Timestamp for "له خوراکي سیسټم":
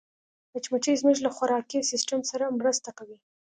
1.25-2.21